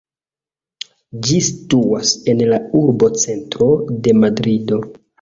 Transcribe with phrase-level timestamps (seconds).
[1.27, 3.71] Ĝi situas en la urbocentro
[4.03, 4.87] de Madrido.